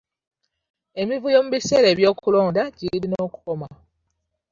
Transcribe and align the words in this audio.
Emivuyo 1.01 1.37
mu 1.43 1.49
biseera 1.55 1.89
by'okulonda 1.99 2.61
girina 2.77 3.17
okukoma. 3.27 3.67